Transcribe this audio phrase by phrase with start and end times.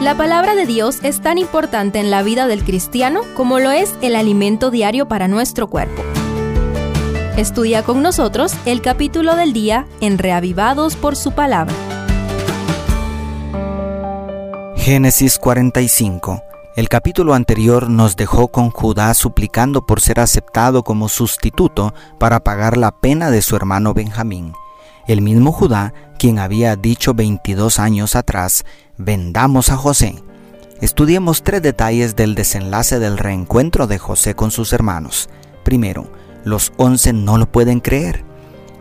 [0.00, 3.94] La palabra de Dios es tan importante en la vida del cristiano como lo es
[4.02, 6.02] el alimento diario para nuestro cuerpo.
[7.38, 11.74] Estudia con nosotros el capítulo del día en Reavivados por su palabra.
[14.76, 16.42] Génesis 45
[16.76, 22.76] el capítulo anterior nos dejó con Judá suplicando por ser aceptado como sustituto para pagar
[22.76, 24.52] la pena de su hermano Benjamín.
[25.06, 28.64] El mismo Judá quien había dicho 22 años atrás,
[28.96, 30.16] vendamos a José.
[30.80, 35.28] Estudiemos tres detalles del desenlace del reencuentro de José con sus hermanos.
[35.62, 36.10] Primero,
[36.44, 38.24] los once no lo pueden creer.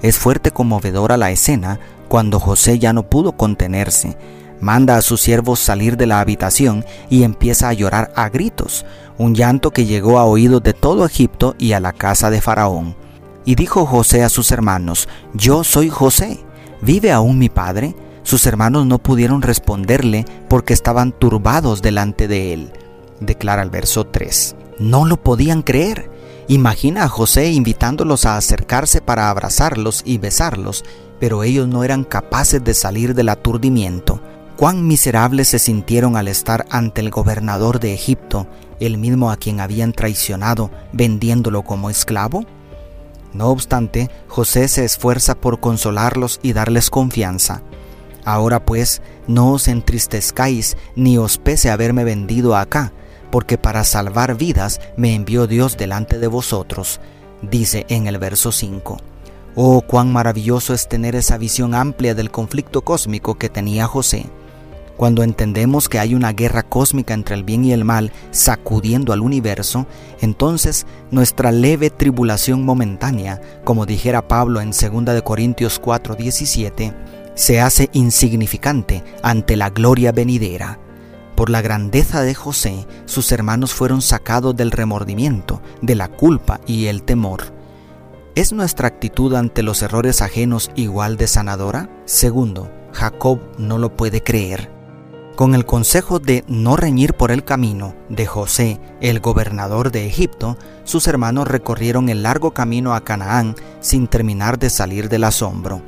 [0.02, 4.18] Es fuerte conmovedora la escena cuando José ya no pudo contenerse
[4.60, 8.86] manda a sus siervos salir de la habitación y empieza a llorar a gritos,
[9.18, 12.96] un llanto que llegó a oídos de todo Egipto y a la casa de Faraón.
[13.46, 16.40] Y dijo José a sus hermanos, Yo soy José,
[16.82, 17.96] ¿vive aún mi padre?
[18.24, 22.72] Sus hermanos no pudieron responderle porque estaban turbados delante de él.
[23.20, 24.56] Declara el verso 3.
[24.80, 26.10] No lo podían creer.
[26.48, 30.84] Imagina a José invitándolos a acercarse para abrazarlos y besarlos,
[31.20, 34.22] pero ellos no eran capaces de salir del aturdimiento
[34.56, 38.48] cuán miserables se sintieron al estar ante el gobernador de Egipto,
[38.80, 42.46] el mismo a quien habían traicionado vendiéndolo como esclavo?
[43.36, 47.64] No obstante, José se esfuerza por consolarlos y darles confianza.
[48.24, 52.94] Ahora pues, no os entristezcáis ni os pese haberme vendido acá,
[53.32, 57.02] porque para salvar vidas me envió Dios delante de vosotros,
[57.42, 59.00] dice en el verso 5.
[59.54, 64.28] Oh, cuán maravilloso es tener esa visión amplia del conflicto cósmico que tenía José.
[64.98, 69.20] Cuando entendemos que hay una guerra cósmica entre el bien y el mal sacudiendo al
[69.20, 69.88] universo,
[70.22, 76.94] entonces nuestra leve tribulación momentánea, como dijera Pablo en 2 Corintios 4:17,
[77.36, 80.80] se hace insignificante ante la gloria venidera.
[81.36, 86.86] Por la grandeza de José, sus hermanos fueron sacados del remordimiento, de la culpa y
[86.86, 87.54] el temor.
[88.36, 91.90] ¿Es nuestra actitud ante los errores ajenos igual de sanadora?
[92.06, 94.75] Segundo, Jacob no lo puede creer.
[95.36, 100.58] Con el consejo de no reñir por el camino de José, el gobernador de Egipto,
[100.86, 105.82] sus hermanos recorrieron el largo camino a Canaán sin terminar de salir del asombro.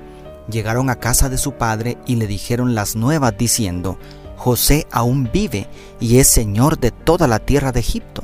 [0.51, 3.97] Llegaron a casa de su padre y le dijeron las nuevas diciendo,
[4.35, 5.69] José aún vive
[6.01, 8.23] y es señor de toda la tierra de Egipto.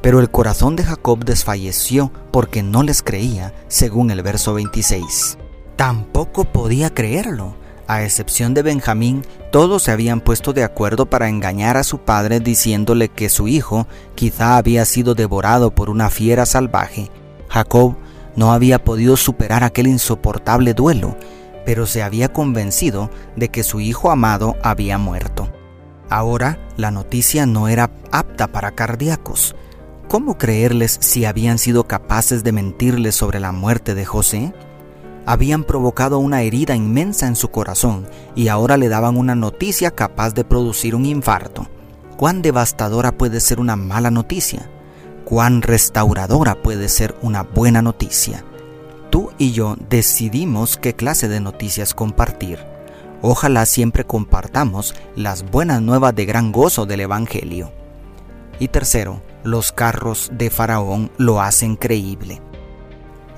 [0.00, 5.38] Pero el corazón de Jacob desfalleció porque no les creía, según el verso 26.
[5.74, 11.76] Tampoco podía creerlo a excepción de Benjamín, todos se habían puesto de acuerdo para engañar
[11.76, 17.10] a su padre diciéndole que su hijo quizá había sido devorado por una fiera salvaje.
[17.48, 17.96] Jacob
[18.36, 21.16] no había podido superar aquel insoportable duelo,
[21.64, 25.50] pero se había convencido de que su hijo amado había muerto.
[26.08, 29.54] Ahora la noticia no era apta para cardíacos.
[30.08, 34.52] ¿Cómo creerles si habían sido capaces de mentirles sobre la muerte de José?
[35.26, 40.34] Habían provocado una herida inmensa en su corazón y ahora le daban una noticia capaz
[40.34, 41.68] de producir un infarto.
[42.16, 44.70] ¿Cuán devastadora puede ser una mala noticia?
[45.24, 48.44] ¿Cuán restauradora puede ser una buena noticia?
[49.10, 52.58] Tú y yo decidimos qué clase de noticias compartir.
[53.20, 57.72] Ojalá siempre compartamos las buenas nuevas de gran gozo del Evangelio.
[58.58, 62.40] Y tercero, los carros de Faraón lo hacen creíble.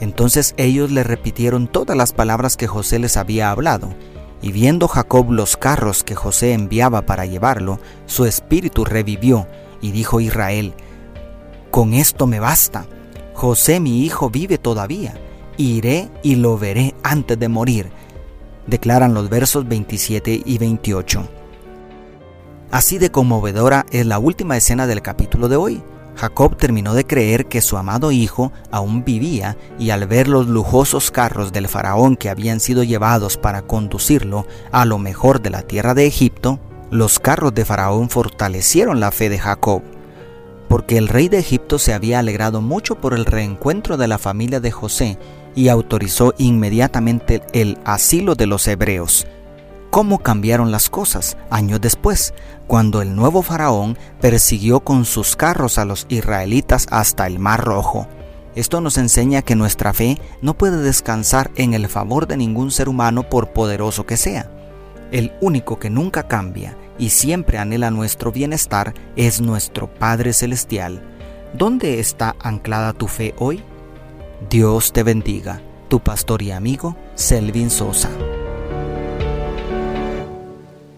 [0.00, 3.94] Entonces ellos le repitieron todas las palabras que José les había hablado,
[4.42, 9.46] y viendo Jacob los carros que José enviaba para llevarlo, su espíritu revivió,
[9.80, 10.74] y dijo Israel,
[11.70, 12.86] Con esto me basta,
[13.34, 15.14] José mi hijo vive todavía,
[15.56, 17.90] iré y lo veré antes de morir,
[18.66, 21.28] declaran los versos 27 y 28.
[22.70, 25.82] Así de conmovedora es la última escena del capítulo de hoy.
[26.16, 31.10] Jacob terminó de creer que su amado hijo aún vivía y al ver los lujosos
[31.10, 35.94] carros del faraón que habían sido llevados para conducirlo a lo mejor de la tierra
[35.94, 36.60] de Egipto,
[36.90, 39.82] los carros de faraón fortalecieron la fe de Jacob,
[40.68, 44.60] porque el rey de Egipto se había alegrado mucho por el reencuentro de la familia
[44.60, 45.18] de José
[45.56, 49.26] y autorizó inmediatamente el asilo de los hebreos,
[49.94, 52.34] cómo cambiaron las cosas años después,
[52.66, 58.08] cuando el nuevo faraón persiguió con sus carros a los israelitas hasta el Mar Rojo.
[58.56, 62.88] Esto nos enseña que nuestra fe no puede descansar en el favor de ningún ser
[62.88, 64.50] humano por poderoso que sea.
[65.12, 71.04] El único que nunca cambia y siempre anhela nuestro bienestar es nuestro Padre Celestial.
[71.52, 73.62] ¿Dónde está anclada tu fe hoy?
[74.50, 78.10] Dios te bendiga, tu pastor y amigo Selvin Sosa.